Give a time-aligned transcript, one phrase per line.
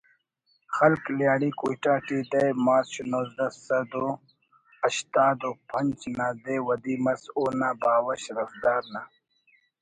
[0.75, 4.05] خلق لہڑی کوئٹہ ٹی دہ مارچ نوزدہ سد و
[4.83, 9.01] ہشتاد و پنچ نا دے ودی مس اونا باوہ شرفدار نا